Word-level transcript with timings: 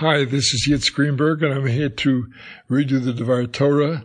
Hi, 0.00 0.26
this 0.26 0.52
is 0.52 0.68
Yitz 0.68 0.92
Greenberg, 0.92 1.42
and 1.42 1.54
I'm 1.54 1.64
here 1.64 1.88
to 1.88 2.26
read 2.68 2.90
you 2.90 2.98
the 2.98 3.14
Devar 3.14 3.46
Torah 3.46 4.04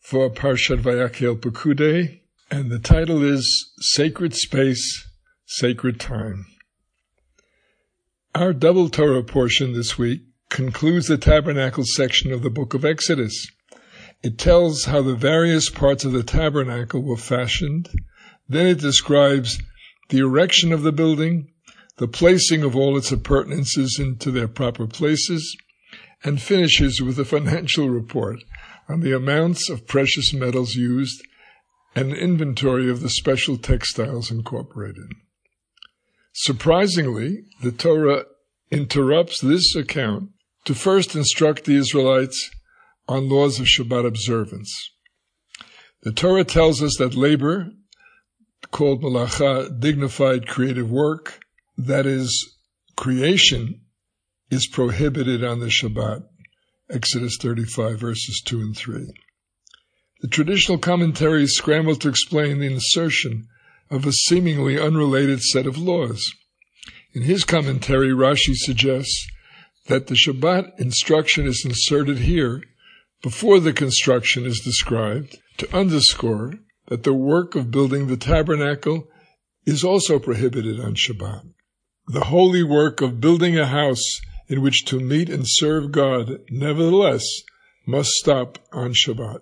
for 0.00 0.30
Parshat 0.30 0.80
Vayakhel 0.80 1.38
Pekudei, 1.38 2.20
and 2.50 2.70
the 2.70 2.78
title 2.78 3.22
is 3.22 3.70
Sacred 3.78 4.34
Space, 4.34 5.06
Sacred 5.44 6.00
Time. 6.00 6.46
Our 8.34 8.54
double 8.54 8.88
Torah 8.88 9.22
portion 9.22 9.74
this 9.74 9.98
week 9.98 10.22
concludes 10.48 11.06
the 11.06 11.18
tabernacle 11.18 11.84
section 11.84 12.32
of 12.32 12.42
the 12.42 12.48
book 12.48 12.72
of 12.72 12.86
Exodus. 12.86 13.46
It 14.22 14.38
tells 14.38 14.86
how 14.86 15.02
the 15.02 15.16
various 15.16 15.68
parts 15.68 16.06
of 16.06 16.12
the 16.12 16.22
tabernacle 16.22 17.02
were 17.02 17.18
fashioned. 17.18 17.90
Then 18.48 18.68
it 18.68 18.80
describes 18.80 19.58
the 20.08 20.20
erection 20.20 20.72
of 20.72 20.80
the 20.80 20.92
building, 20.92 21.52
the 21.98 22.08
placing 22.08 22.62
of 22.62 22.76
all 22.76 22.96
its 22.96 23.10
appurtenances 23.10 23.98
into 23.98 24.30
their 24.30 24.48
proper 24.48 24.86
places, 24.86 25.56
and 26.24 26.40
finishes 26.40 27.00
with 27.00 27.18
a 27.18 27.24
financial 27.24 27.88
report 27.88 28.38
on 28.88 29.00
the 29.00 29.14
amounts 29.14 29.68
of 29.68 29.86
precious 29.86 30.32
metals 30.32 30.74
used 30.74 31.22
and 31.94 32.12
an 32.12 32.18
inventory 32.18 32.90
of 32.90 33.00
the 33.00 33.08
special 33.08 33.56
textiles 33.56 34.30
incorporated. 34.30 35.12
Surprisingly, 36.32 37.44
the 37.62 37.72
Torah 37.72 38.24
interrupts 38.70 39.40
this 39.40 39.74
account 39.74 40.30
to 40.64 40.74
first 40.74 41.14
instruct 41.14 41.64
the 41.64 41.76
Israelites 41.76 42.50
on 43.08 43.28
laws 43.28 43.58
of 43.58 43.66
Shabbat 43.66 44.06
observance. 44.06 44.90
The 46.02 46.12
Torah 46.12 46.44
tells 46.44 46.82
us 46.82 46.96
that 46.98 47.14
labor, 47.14 47.70
called 48.70 49.02
malacha, 49.02 49.80
dignified 49.80 50.46
creative 50.46 50.90
work, 50.90 51.40
that 51.76 52.06
is, 52.06 52.56
creation, 52.96 53.82
is 54.50 54.68
prohibited 54.68 55.44
on 55.44 55.60
the 55.60 55.66
Shabbat. 55.66 56.24
Exodus 56.88 57.36
35 57.40 57.98
verses 57.98 58.40
2 58.44 58.60
and 58.60 58.76
3. 58.76 59.12
The 60.20 60.28
traditional 60.28 60.78
commentaries 60.78 61.52
scramble 61.52 61.96
to 61.96 62.08
explain 62.08 62.58
the 62.58 62.72
insertion 62.72 63.48
of 63.90 64.06
a 64.06 64.12
seemingly 64.12 64.78
unrelated 64.80 65.42
set 65.42 65.66
of 65.66 65.78
laws. 65.78 66.32
In 67.12 67.22
his 67.22 67.44
commentary, 67.44 68.10
Rashi 68.10 68.54
suggests 68.54 69.26
that 69.86 70.06
the 70.06 70.14
Shabbat 70.14 70.78
instruction 70.78 71.46
is 71.46 71.64
inserted 71.64 72.18
here 72.18 72.62
before 73.22 73.60
the 73.60 73.72
construction 73.72 74.46
is 74.46 74.60
described 74.60 75.38
to 75.58 75.76
underscore 75.76 76.54
that 76.86 77.02
the 77.02 77.14
work 77.14 77.54
of 77.54 77.70
building 77.70 78.06
the 78.06 78.16
tabernacle 78.16 79.08
is 79.64 79.82
also 79.82 80.18
prohibited 80.18 80.78
on 80.78 80.94
Shabbat. 80.94 81.42
The 82.08 82.26
holy 82.26 82.62
work 82.62 83.00
of 83.00 83.20
building 83.20 83.58
a 83.58 83.66
house 83.66 84.20
in 84.48 84.62
which 84.62 84.84
to 84.84 85.00
meet 85.00 85.28
and 85.28 85.42
serve 85.44 85.90
God, 85.90 86.38
nevertheless, 86.50 87.24
must 87.84 88.10
stop 88.10 88.58
on 88.72 88.92
Shabbat. 88.92 89.40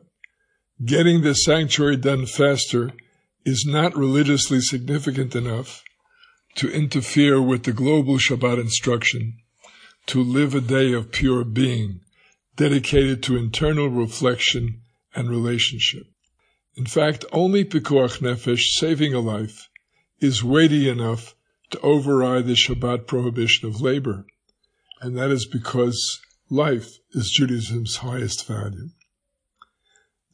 Getting 0.83 1.21
the 1.21 1.35
sanctuary 1.35 1.99
done 1.99 2.25
faster 2.25 2.93
is 3.45 3.67
not 3.67 3.95
religiously 3.95 4.61
significant 4.61 5.37
enough 5.37 5.85
to 6.55 6.71
interfere 6.71 7.41
with 7.41 7.65
the 7.65 7.73
global 7.73 8.17
Shabbat 8.17 8.59
instruction 8.59 9.37
to 10.07 10.23
live 10.23 10.55
a 10.55 10.61
day 10.63 10.95
of 10.95 11.13
pure 11.13 11.45
being, 11.45 12.01
dedicated 12.57 13.23
to 13.25 13.37
internal 13.37 13.89
reflection 13.89 14.81
and 15.15 15.29
relationship. 15.29 16.07
In 16.77 16.87
fact, 16.87 17.27
only 17.31 17.65
Pikuach 17.65 18.21
Nefesh, 18.21 18.63
saving 18.79 19.13
a 19.13 19.21
life, 19.21 19.69
is 20.21 20.43
weighty 20.43 20.89
enough 20.89 21.35
to 21.75 21.81
override 21.81 22.47
the 22.47 22.55
Shabbat 22.55 23.09
prohibition 23.09 23.69
of 23.69 23.81
labor, 23.81 24.27
and 25.01 25.19
that 25.19 25.31
is 25.31 25.47
because 25.47 26.21
life 26.49 26.89
is 27.13 27.35
Judaism's 27.37 27.97
highest 27.97 28.47
value. 28.47 28.91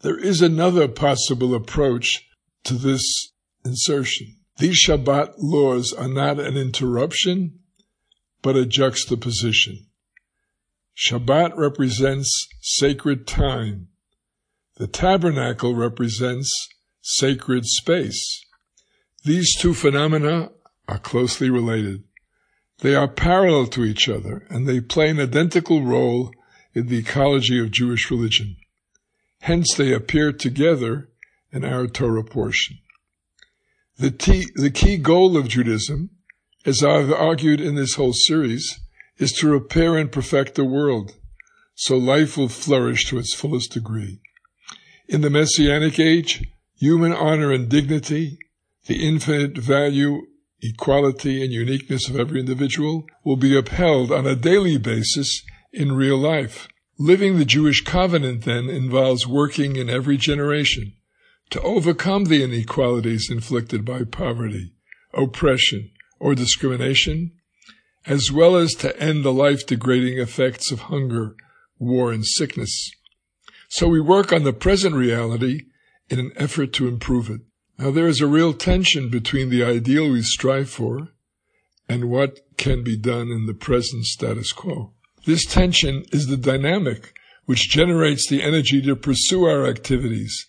There 0.02 0.18
is 0.18 0.42
another 0.42 0.86
possible 0.86 1.54
approach 1.54 2.28
to 2.64 2.74
this 2.74 3.32
insertion. 3.64 4.36
These 4.58 4.84
Shabbat 4.86 5.34
laws 5.38 5.94
are 5.94 6.08
not 6.08 6.38
an 6.38 6.58
interruption, 6.58 7.60
but 8.42 8.56
a 8.56 8.66
juxtaposition. 8.66 9.86
Shabbat 10.94 11.56
represents 11.56 12.48
sacred 12.60 13.26
time. 13.26 13.88
The 14.76 14.86
tabernacle 14.86 15.74
represents 15.74 16.50
sacred 17.00 17.64
space. 17.64 18.44
These 19.24 19.56
two 19.56 19.72
phenomena 19.72 20.50
are 20.90 20.98
closely 20.98 21.48
related. 21.48 22.02
They 22.80 22.94
are 22.94 23.08
parallel 23.08 23.66
to 23.68 23.84
each 23.84 24.08
other, 24.08 24.46
and 24.50 24.66
they 24.66 24.80
play 24.80 25.08
an 25.08 25.20
identical 25.20 25.82
role 25.84 26.32
in 26.74 26.88
the 26.88 26.98
ecology 26.98 27.60
of 27.60 27.70
Jewish 27.70 28.10
religion. 28.10 28.56
Hence, 29.42 29.74
they 29.74 29.92
appear 29.92 30.32
together 30.32 31.08
in 31.52 31.64
our 31.64 31.86
Torah 31.86 32.24
portion. 32.24 32.78
The, 33.98 34.10
t- 34.10 34.48
the 34.54 34.70
key 34.70 34.96
goal 34.96 35.36
of 35.36 35.48
Judaism, 35.48 36.10
as 36.66 36.82
I've 36.82 37.12
argued 37.12 37.60
in 37.60 37.76
this 37.76 37.94
whole 37.94 38.12
series, 38.12 38.80
is 39.18 39.32
to 39.32 39.48
repair 39.48 39.96
and 39.96 40.10
perfect 40.10 40.54
the 40.56 40.64
world 40.64 41.14
so 41.74 41.96
life 41.96 42.36
will 42.36 42.48
flourish 42.48 43.06
to 43.06 43.18
its 43.18 43.34
fullest 43.34 43.72
degree. 43.72 44.20
In 45.08 45.22
the 45.22 45.30
Messianic 45.30 45.98
age, 45.98 46.44
human 46.76 47.12
honor 47.12 47.52
and 47.52 47.70
dignity, 47.70 48.38
the 48.86 49.06
infinite 49.06 49.56
value 49.56 50.26
equality 50.62 51.42
and 51.42 51.52
uniqueness 51.52 52.08
of 52.08 52.18
every 52.18 52.40
individual 52.40 53.04
will 53.24 53.36
be 53.36 53.56
upheld 53.56 54.12
on 54.12 54.26
a 54.26 54.36
daily 54.36 54.78
basis 54.78 55.42
in 55.72 55.92
real 55.92 56.18
life. 56.18 56.68
Living 56.98 57.38
the 57.38 57.44
Jewish 57.44 57.82
covenant 57.82 58.44
then 58.44 58.68
involves 58.68 59.26
working 59.26 59.76
in 59.76 59.88
every 59.88 60.16
generation 60.16 60.92
to 61.50 61.60
overcome 61.62 62.24
the 62.24 62.44
inequalities 62.44 63.30
inflicted 63.30 63.84
by 63.84 64.04
poverty, 64.04 64.72
oppression, 65.14 65.90
or 66.18 66.34
discrimination, 66.34 67.32
as 68.06 68.30
well 68.30 68.56
as 68.56 68.74
to 68.74 68.98
end 69.00 69.24
the 69.24 69.32
life 69.32 69.66
degrading 69.66 70.18
effects 70.18 70.70
of 70.70 70.80
hunger, 70.80 71.34
war, 71.78 72.12
and 72.12 72.24
sickness. 72.26 72.90
So 73.68 73.88
we 73.88 74.00
work 74.00 74.32
on 74.32 74.44
the 74.44 74.52
present 74.52 74.94
reality 74.94 75.62
in 76.08 76.18
an 76.18 76.32
effort 76.36 76.72
to 76.74 76.88
improve 76.88 77.30
it. 77.30 77.40
Now, 77.80 77.90
there 77.90 78.08
is 78.08 78.20
a 78.20 78.26
real 78.26 78.52
tension 78.52 79.08
between 79.08 79.48
the 79.48 79.64
ideal 79.64 80.10
we 80.10 80.20
strive 80.20 80.68
for 80.68 81.08
and 81.88 82.10
what 82.10 82.40
can 82.58 82.84
be 82.84 82.94
done 82.94 83.28
in 83.28 83.46
the 83.46 83.54
present 83.54 84.04
status 84.04 84.52
quo. 84.52 84.92
This 85.24 85.46
tension 85.46 86.04
is 86.12 86.26
the 86.26 86.36
dynamic 86.36 87.14
which 87.46 87.70
generates 87.70 88.28
the 88.28 88.42
energy 88.42 88.82
to 88.82 88.94
pursue 88.94 89.44
our 89.44 89.66
activities 89.66 90.44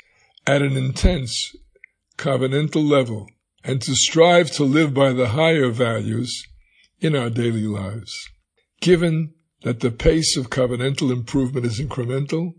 at 0.45 0.61
an 0.61 0.75
intense 0.75 1.55
covenantal 2.17 2.85
level 2.85 3.27
and 3.63 3.81
to 3.83 3.95
strive 3.95 4.51
to 4.51 4.65
live 4.65 4.93
by 4.93 5.13
the 5.13 5.29
higher 5.29 5.69
values 5.69 6.43
in 6.99 7.15
our 7.15 7.29
daily 7.29 7.65
lives. 7.65 8.13
Given 8.81 9.35
that 9.63 9.79
the 9.79 9.91
pace 9.91 10.35
of 10.35 10.49
covenantal 10.49 11.13
improvement 11.13 11.65
is 11.65 11.79
incremental, 11.79 12.55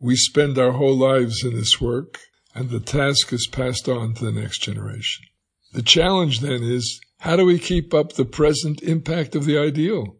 we 0.00 0.16
spend 0.16 0.58
our 0.58 0.72
whole 0.72 0.96
lives 0.96 1.44
in 1.44 1.54
this 1.54 1.80
work 1.80 2.18
and 2.54 2.70
the 2.70 2.80
task 2.80 3.32
is 3.32 3.48
passed 3.50 3.88
on 3.88 4.14
to 4.14 4.24
the 4.24 4.32
next 4.32 4.58
generation. 4.58 5.26
The 5.72 5.82
challenge 5.82 6.40
then 6.40 6.62
is 6.62 7.00
how 7.18 7.36
do 7.36 7.44
we 7.44 7.58
keep 7.58 7.92
up 7.92 8.12
the 8.12 8.24
present 8.24 8.82
impact 8.82 9.34
of 9.34 9.44
the 9.44 9.58
ideal 9.58 10.18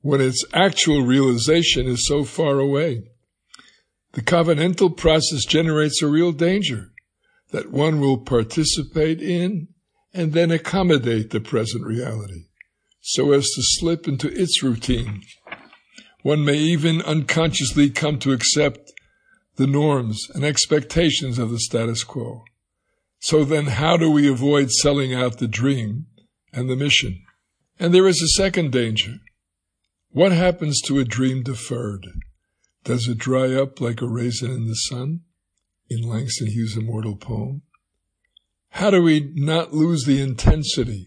when 0.00 0.20
its 0.20 0.44
actual 0.52 1.02
realization 1.02 1.86
is 1.86 2.06
so 2.06 2.24
far 2.24 2.58
away? 2.58 3.02
The 4.12 4.22
covenantal 4.22 4.96
process 4.96 5.44
generates 5.44 6.02
a 6.02 6.06
real 6.06 6.32
danger 6.32 6.92
that 7.50 7.70
one 7.70 8.00
will 8.00 8.18
participate 8.18 9.20
in 9.20 9.68
and 10.14 10.32
then 10.32 10.50
accommodate 10.50 11.30
the 11.30 11.40
present 11.40 11.84
reality 11.84 12.46
so 13.02 13.32
as 13.32 13.50
to 13.50 13.62
slip 13.62 14.06
into 14.06 14.28
its 14.28 14.62
routine. 14.62 15.22
One 16.22 16.44
may 16.44 16.56
even 16.56 17.02
unconsciously 17.02 17.90
come 17.90 18.18
to 18.20 18.32
accept 18.32 18.91
the 19.56 19.66
norms 19.66 20.28
and 20.34 20.44
expectations 20.44 21.38
of 21.38 21.50
the 21.50 21.60
status 21.60 22.04
quo. 22.04 22.44
So 23.20 23.44
then 23.44 23.66
how 23.66 23.96
do 23.96 24.10
we 24.10 24.28
avoid 24.28 24.70
selling 24.70 25.14
out 25.14 25.38
the 25.38 25.48
dream 25.48 26.06
and 26.52 26.68
the 26.68 26.76
mission? 26.76 27.22
And 27.78 27.94
there 27.94 28.08
is 28.08 28.20
a 28.22 28.40
second 28.40 28.72
danger. 28.72 29.18
What 30.10 30.32
happens 30.32 30.80
to 30.82 30.98
a 30.98 31.04
dream 31.04 31.42
deferred? 31.42 32.06
Does 32.84 33.06
it 33.08 33.18
dry 33.18 33.54
up 33.54 33.80
like 33.80 34.00
a 34.00 34.08
raisin 34.08 34.50
in 34.50 34.66
the 34.66 34.74
sun? 34.74 35.20
In 35.88 36.02
Langston 36.02 36.48
Hughes' 36.48 36.76
immortal 36.76 37.16
poem. 37.16 37.62
How 38.70 38.90
do 38.90 39.02
we 39.02 39.30
not 39.34 39.74
lose 39.74 40.04
the 40.04 40.20
intensity 40.20 41.06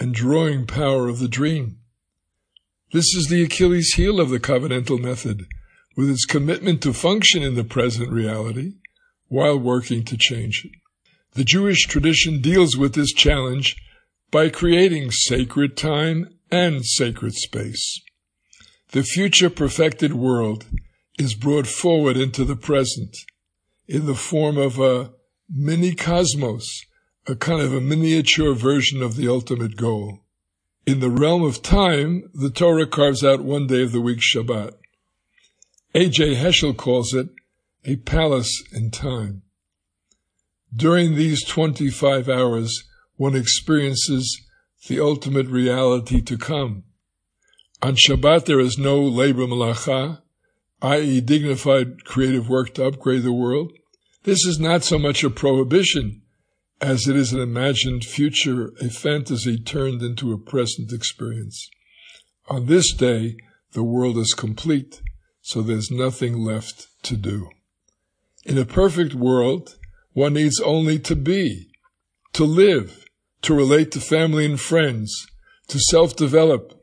and 0.00 0.14
drawing 0.14 0.66
power 0.66 1.08
of 1.08 1.18
the 1.18 1.28
dream? 1.28 1.78
This 2.92 3.14
is 3.14 3.26
the 3.28 3.42
Achilles 3.42 3.94
heel 3.94 4.20
of 4.20 4.30
the 4.30 4.40
covenantal 4.40 5.00
method 5.00 5.46
with 5.96 6.10
its 6.10 6.24
commitment 6.24 6.82
to 6.82 6.92
function 6.92 7.42
in 7.42 7.54
the 7.54 7.64
present 7.64 8.10
reality 8.10 8.72
while 9.28 9.58
working 9.58 10.04
to 10.04 10.16
change 10.16 10.64
it. 10.64 10.72
The 11.32 11.44
Jewish 11.44 11.86
tradition 11.86 12.40
deals 12.40 12.76
with 12.76 12.94
this 12.94 13.12
challenge 13.12 13.76
by 14.30 14.48
creating 14.48 15.10
sacred 15.10 15.76
time 15.76 16.28
and 16.50 16.84
sacred 16.84 17.34
space. 17.34 18.00
The 18.92 19.02
future 19.02 19.50
perfected 19.50 20.14
world 20.14 20.66
is 21.18 21.34
brought 21.34 21.66
forward 21.66 22.16
into 22.16 22.44
the 22.44 22.56
present 22.56 23.16
in 23.86 24.06
the 24.06 24.14
form 24.14 24.56
of 24.56 24.78
a 24.78 25.12
mini 25.48 25.94
cosmos, 25.94 26.66
a 27.26 27.34
kind 27.34 27.60
of 27.60 27.72
a 27.72 27.80
miniature 27.80 28.54
version 28.54 29.02
of 29.02 29.16
the 29.16 29.28
ultimate 29.28 29.76
goal. 29.76 30.20
In 30.86 31.00
the 31.00 31.10
realm 31.10 31.42
of 31.42 31.62
time, 31.62 32.30
the 32.34 32.50
Torah 32.50 32.86
carves 32.86 33.24
out 33.24 33.40
one 33.40 33.66
day 33.66 33.82
of 33.82 33.92
the 33.92 34.00
week 34.00 34.20
Shabbat. 34.20 34.74
A.J. 35.96 36.34
Heschel 36.34 36.76
calls 36.76 37.14
it 37.14 37.28
a 37.84 37.96
palace 37.96 38.64
in 38.72 38.90
time. 38.90 39.42
During 40.74 41.14
these 41.14 41.44
25 41.44 42.28
hours, 42.28 42.82
one 43.16 43.36
experiences 43.36 44.40
the 44.88 44.98
ultimate 44.98 45.46
reality 45.46 46.20
to 46.22 46.36
come. 46.36 46.82
On 47.80 47.94
Shabbat, 47.94 48.46
there 48.46 48.58
is 48.58 48.76
no 48.76 49.00
labor 49.00 49.46
malacha, 49.46 50.22
i.e. 50.82 51.20
dignified 51.20 52.04
creative 52.04 52.48
work 52.48 52.74
to 52.74 52.86
upgrade 52.86 53.22
the 53.22 53.32
world. 53.32 53.72
This 54.24 54.44
is 54.44 54.58
not 54.58 54.82
so 54.82 54.98
much 54.98 55.22
a 55.22 55.30
prohibition 55.30 56.22
as 56.80 57.06
it 57.06 57.14
is 57.14 57.32
an 57.32 57.40
imagined 57.40 58.04
future, 58.04 58.72
a 58.80 58.90
fantasy 58.90 59.58
turned 59.58 60.02
into 60.02 60.32
a 60.32 60.38
present 60.38 60.92
experience. 60.92 61.70
On 62.48 62.66
this 62.66 62.92
day, 62.92 63.36
the 63.72 63.84
world 63.84 64.18
is 64.18 64.34
complete, 64.34 65.00
so 65.44 65.60
there's 65.60 65.90
nothing 65.90 66.38
left 66.38 66.86
to 67.02 67.18
do. 67.18 67.50
In 68.46 68.56
a 68.56 68.64
perfect 68.64 69.14
world, 69.14 69.76
one 70.14 70.32
needs 70.32 70.58
only 70.58 70.98
to 71.00 71.14
be, 71.14 71.70
to 72.32 72.44
live, 72.44 73.04
to 73.42 73.54
relate 73.54 73.90
to 73.92 74.00
family 74.00 74.46
and 74.46 74.58
friends, 74.58 75.26
to 75.68 75.78
self-develop, 75.78 76.80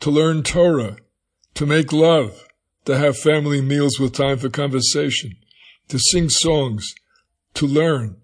to 0.00 0.10
learn 0.10 0.42
Torah, 0.42 0.96
to 1.54 1.64
make 1.64 1.92
love, 1.92 2.48
to 2.84 2.98
have 2.98 3.16
family 3.16 3.60
meals 3.60 4.00
with 4.00 4.12
time 4.12 4.38
for 4.38 4.48
conversation, 4.48 5.36
to 5.86 6.00
sing 6.00 6.28
songs, 6.28 6.92
to 7.54 7.64
learn, 7.64 8.16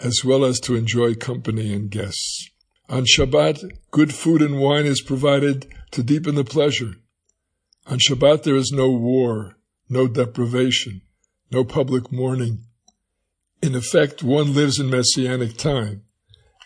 as 0.00 0.20
well 0.24 0.44
as 0.44 0.60
to 0.60 0.76
enjoy 0.76 1.14
company 1.14 1.74
and 1.74 1.90
guests. 1.90 2.48
On 2.88 3.04
Shabbat, 3.04 3.64
good 3.90 4.14
food 4.14 4.40
and 4.40 4.60
wine 4.60 4.86
is 4.86 5.02
provided 5.02 5.66
to 5.90 6.04
deepen 6.04 6.36
the 6.36 6.44
pleasure. 6.44 6.92
On 7.88 7.98
Shabbat, 7.98 8.42
there 8.42 8.56
is 8.56 8.72
no 8.72 8.90
war, 8.90 9.56
no 9.88 10.08
deprivation, 10.08 11.02
no 11.52 11.64
public 11.64 12.10
mourning. 12.10 12.64
In 13.62 13.76
effect, 13.76 14.22
one 14.24 14.54
lives 14.54 14.80
in 14.80 14.90
messianic 14.90 15.56
time 15.56 16.02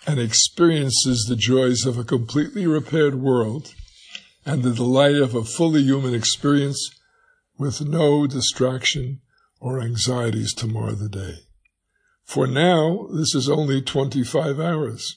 and 0.07 0.19
experiences 0.19 1.27
the 1.29 1.37
joys 1.37 1.85
of 1.85 1.99
a 1.99 2.05
completely 2.05 2.67
repaired 2.67 3.17
world 3.17 3.75
and 4.47 4.63
the 4.63 4.73
delight 4.73 5.17
of 5.17 5.35
a 5.35 5.45
fully 5.45 5.83
human 5.83 6.15
experience 6.15 6.91
with 7.59 7.83
no 7.83 8.27
distraction 8.27 9.21
or 9.61 9.83
anxieties 9.83 10.55
to 10.55 10.67
mar 10.67 10.93
the 10.93 11.09
day. 11.09 11.35
For 12.25 12.47
now, 12.47 13.09
this 13.13 13.35
is 13.35 13.51
only 13.51 13.83
25 13.83 14.59
hours, 14.59 15.17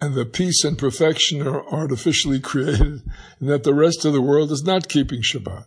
and 0.00 0.14
the 0.14 0.24
peace 0.24 0.64
and 0.64 0.78
perfection 0.78 1.46
are 1.46 1.66
artificially 1.72 2.40
created 2.40 3.02
and 3.40 3.48
that 3.48 3.62
the 3.62 3.74
rest 3.74 4.04
of 4.04 4.12
the 4.12 4.22
world 4.22 4.50
is 4.52 4.62
not 4.62 4.88
keeping 4.88 5.22
Shabbat. 5.22 5.64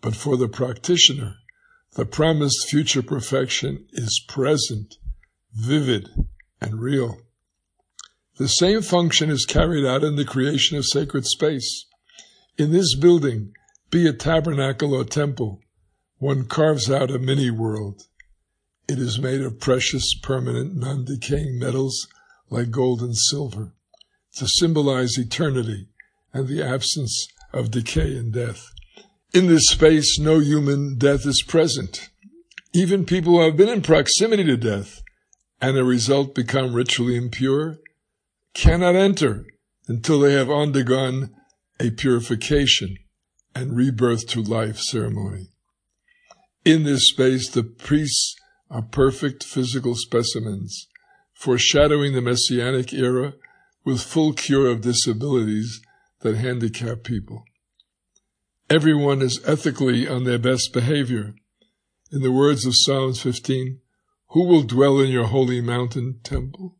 But 0.00 0.14
for 0.16 0.36
the 0.36 0.48
practitioner, 0.48 1.36
the 1.94 2.06
promised 2.06 2.68
future 2.68 3.02
perfection 3.02 3.86
is 3.92 4.24
present, 4.28 4.96
vivid, 5.52 6.08
and 6.60 6.80
real. 6.80 7.18
The 8.38 8.48
same 8.48 8.82
function 8.82 9.30
is 9.30 9.46
carried 9.46 9.84
out 9.84 10.04
in 10.04 10.16
the 10.16 10.24
creation 10.24 10.76
of 10.76 10.84
sacred 10.86 11.26
space. 11.26 11.86
In 12.58 12.72
this 12.72 12.94
building, 12.94 13.52
be 13.90 14.06
it 14.06 14.20
tabernacle 14.20 14.94
or 14.94 15.04
temple, 15.04 15.60
one 16.18 16.44
carves 16.44 16.90
out 16.90 17.10
a 17.10 17.18
mini 17.18 17.50
world 17.50 18.02
it 18.88 19.00
is 19.00 19.18
made 19.18 19.40
of 19.40 19.58
precious, 19.58 20.14
permanent, 20.14 20.76
non-decaying 20.76 21.58
metals 21.58 22.06
like 22.50 22.70
gold 22.70 23.00
and 23.00 23.16
silver 23.16 23.72
to 24.36 24.46
symbolize 24.46 25.18
eternity 25.18 25.88
and 26.32 26.48
the 26.48 26.62
absence 26.62 27.28
of 27.52 27.70
decay 27.70 28.16
and 28.16 28.32
death. 28.32 28.70
In 29.32 29.46
this 29.46 29.64
space, 29.68 30.18
no 30.18 30.38
human 30.38 30.96
death 30.96 31.26
is 31.26 31.42
present. 31.46 32.10
Even 32.72 33.04
people 33.04 33.34
who 33.34 33.44
have 33.44 33.56
been 33.56 33.68
in 33.68 33.82
proximity 33.82 34.44
to 34.44 34.56
death 34.56 35.02
and 35.60 35.76
a 35.76 35.84
result 35.84 36.34
become 36.34 36.74
ritually 36.74 37.16
impure 37.16 37.78
cannot 38.54 38.94
enter 38.94 39.46
until 39.88 40.20
they 40.20 40.32
have 40.32 40.50
undergone 40.50 41.30
a 41.80 41.90
purification 41.90 42.96
and 43.54 43.76
rebirth 43.76 44.26
to 44.28 44.42
life 44.42 44.78
ceremony. 44.78 45.48
In 46.64 46.82
this 46.82 47.08
space, 47.08 47.48
the 47.48 47.62
priests 47.62 48.34
are 48.70 48.82
perfect 48.82 49.44
physical 49.44 49.94
specimens, 49.94 50.88
foreshadowing 51.36 52.12
the 52.12 52.20
Messianic 52.20 52.92
era 52.92 53.34
with 53.84 54.02
full 54.02 54.32
cure 54.32 54.68
of 54.68 54.80
disabilities 54.80 55.80
that 56.20 56.36
handicap 56.36 57.04
people. 57.04 57.44
Everyone 58.68 59.22
is 59.22 59.40
ethically 59.46 60.08
on 60.08 60.24
their 60.24 60.38
best 60.38 60.72
behavior. 60.72 61.34
In 62.10 62.22
the 62.22 62.32
words 62.32 62.66
of 62.66 62.72
Psalms 62.74 63.20
15, 63.20 63.80
who 64.30 64.44
will 64.44 64.62
dwell 64.62 64.98
in 64.98 65.10
your 65.10 65.26
holy 65.26 65.60
mountain 65.60 66.20
temple? 66.24 66.76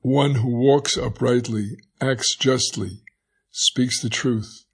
One 0.00 0.36
who 0.36 0.50
walks 0.50 0.98
uprightly, 0.98 1.76
acts 2.00 2.36
justly, 2.36 3.02
speaks 3.50 4.02
the 4.02 4.10
truth, 4.10 4.64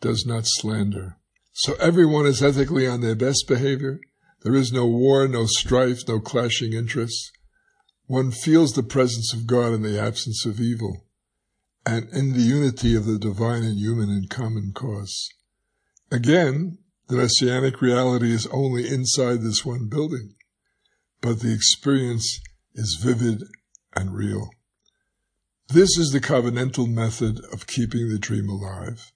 does 0.00 0.24
not 0.24 0.44
slander. 0.46 1.18
So 1.52 1.74
everyone 1.74 2.24
is 2.24 2.42
ethically 2.42 2.86
on 2.86 3.02
their 3.02 3.14
best 3.14 3.44
behavior 3.46 4.00
there 4.42 4.54
is 4.54 4.72
no 4.72 4.86
war, 4.86 5.28
no 5.28 5.44
strife, 5.44 6.08
no 6.08 6.18
clashing 6.18 6.72
interests. 6.72 7.30
One 8.10 8.32
feels 8.32 8.72
the 8.72 8.82
presence 8.82 9.32
of 9.32 9.46
God 9.46 9.72
in 9.72 9.82
the 9.82 9.96
absence 9.96 10.44
of 10.44 10.58
evil, 10.58 11.06
and 11.86 12.08
in 12.08 12.32
the 12.32 12.42
unity 12.42 12.96
of 12.96 13.04
the 13.04 13.20
divine 13.20 13.62
and 13.62 13.78
human 13.78 14.10
in 14.10 14.26
common 14.26 14.72
cause. 14.74 15.28
Again, 16.10 16.78
the 17.06 17.14
messianic 17.14 17.80
reality 17.80 18.32
is 18.32 18.48
only 18.48 18.88
inside 18.88 19.42
this 19.42 19.64
one 19.64 19.88
building, 19.88 20.34
but 21.20 21.38
the 21.38 21.54
experience 21.54 22.40
is 22.74 22.98
vivid 23.00 23.44
and 23.94 24.12
real. 24.12 24.50
This 25.68 25.96
is 25.96 26.10
the 26.10 26.18
covenantal 26.18 26.92
method 26.92 27.40
of 27.52 27.68
keeping 27.68 28.08
the 28.08 28.18
dream 28.18 28.48
alive. 28.48 29.12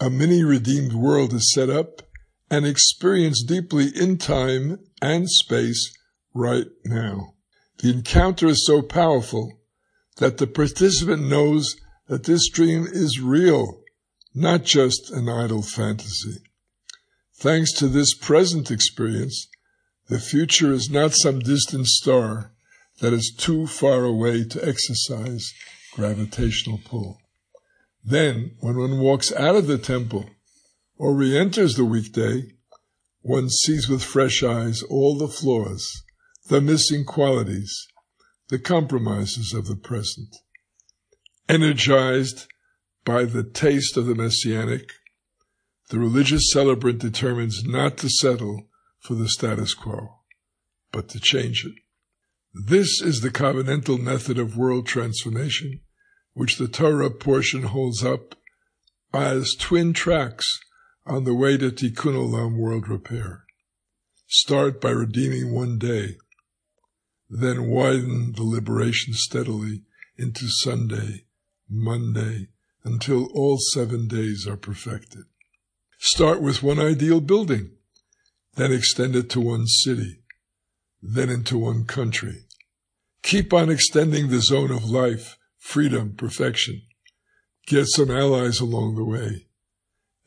A 0.00 0.08
mini 0.08 0.42
redeemed 0.44 0.94
world 0.94 1.34
is 1.34 1.52
set 1.52 1.68
up 1.68 2.08
and 2.50 2.64
experienced 2.64 3.46
deeply 3.46 3.88
in 3.94 4.16
time 4.16 4.78
and 5.02 5.28
space 5.28 5.92
right 6.32 6.68
now. 6.86 7.34
The 7.82 7.90
encounter 7.90 8.48
is 8.48 8.66
so 8.66 8.82
powerful 8.82 9.58
that 10.16 10.36
the 10.36 10.46
participant 10.46 11.22
knows 11.28 11.76
that 12.08 12.24
this 12.24 12.50
dream 12.50 12.86
is 12.86 13.20
real, 13.20 13.82
not 14.34 14.64
just 14.64 15.10
an 15.10 15.30
idle 15.30 15.62
fantasy. 15.62 16.42
Thanks 17.38 17.72
to 17.74 17.88
this 17.88 18.12
present 18.12 18.70
experience, 18.70 19.48
the 20.08 20.18
future 20.18 20.72
is 20.72 20.90
not 20.90 21.14
some 21.14 21.38
distant 21.38 21.86
star 21.86 22.52
that 23.00 23.14
is 23.14 23.34
too 23.38 23.66
far 23.66 24.04
away 24.04 24.44
to 24.44 24.68
exercise 24.68 25.50
gravitational 25.94 26.80
pull. 26.84 27.18
Then, 28.04 28.56
when 28.60 28.76
one 28.76 28.98
walks 28.98 29.32
out 29.32 29.56
of 29.56 29.66
the 29.66 29.78
temple 29.78 30.28
or 30.98 31.14
re-enters 31.14 31.76
the 31.76 31.86
weekday, 31.86 32.42
one 33.22 33.48
sees 33.48 33.88
with 33.88 34.04
fresh 34.04 34.42
eyes 34.42 34.82
all 34.82 35.16
the 35.16 35.28
flaws, 35.28 36.02
the 36.48 36.60
missing 36.60 37.04
qualities, 37.04 37.86
the 38.48 38.58
compromises 38.58 39.52
of 39.52 39.66
the 39.66 39.76
present. 39.76 40.36
Energized 41.48 42.46
by 43.04 43.24
the 43.24 43.44
taste 43.44 43.96
of 43.96 44.06
the 44.06 44.14
messianic, 44.14 44.90
the 45.90 45.98
religious 45.98 46.50
celebrant 46.52 46.98
determines 46.98 47.64
not 47.64 47.96
to 47.98 48.08
settle 48.08 48.68
for 49.00 49.14
the 49.14 49.28
status 49.28 49.74
quo, 49.74 50.20
but 50.92 51.08
to 51.08 51.20
change 51.20 51.64
it. 51.64 51.74
This 52.52 53.00
is 53.00 53.20
the 53.20 53.30
covenantal 53.30 54.00
method 54.00 54.38
of 54.38 54.56
world 54.56 54.86
transformation, 54.86 55.80
which 56.32 56.58
the 56.58 56.68
Torah 56.68 57.10
portion 57.10 57.62
holds 57.62 58.04
up 58.04 58.34
as 59.12 59.54
twin 59.58 59.92
tracks 59.92 60.58
on 61.06 61.24
the 61.24 61.34
way 61.34 61.56
to 61.56 61.70
Tikkun 61.70 62.14
Olam 62.14 62.56
world 62.56 62.88
repair. 62.88 63.44
Start 64.26 64.80
by 64.80 64.90
redeeming 64.90 65.52
one 65.52 65.78
day, 65.78 66.16
then 67.30 67.68
widen 67.70 68.32
the 68.32 68.42
liberation 68.42 69.14
steadily 69.14 69.84
into 70.18 70.46
Sunday, 70.48 71.24
Monday, 71.68 72.48
until 72.84 73.26
all 73.32 73.58
seven 73.72 74.08
days 74.08 74.46
are 74.46 74.56
perfected. 74.56 75.24
Start 75.98 76.42
with 76.42 76.62
one 76.62 76.78
ideal 76.78 77.20
building, 77.20 77.70
then 78.56 78.72
extend 78.72 79.14
it 79.14 79.30
to 79.30 79.40
one 79.40 79.66
city, 79.66 80.20
then 81.00 81.30
into 81.30 81.56
one 81.56 81.84
country. 81.84 82.44
Keep 83.22 83.52
on 83.52 83.70
extending 83.70 84.28
the 84.28 84.40
zone 84.40 84.70
of 84.70 84.90
life, 84.90 85.38
freedom, 85.56 86.14
perfection. 86.16 86.82
Get 87.66 87.86
some 87.86 88.10
allies 88.10 88.60
along 88.60 88.96
the 88.96 89.04
way 89.04 89.46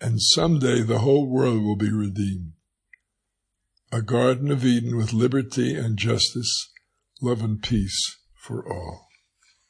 and 0.03 0.22
someday 0.22 0.81
the 0.81 1.00
whole 1.00 1.25
world 1.25 1.63
will 1.63 1.77
be 1.77 1.89
redeemed. 1.89 2.51
A 3.89 4.01
Garden 4.01 4.51
of 4.51 4.65
Eden 4.65 4.98
with 4.98 5.13
liberty 5.13 5.75
and 5.75 5.98
justice, 5.98 6.73
love 7.24 7.42
and 7.42 7.63
peace 7.63 8.18
for 8.36 8.70
all. 8.70 9.08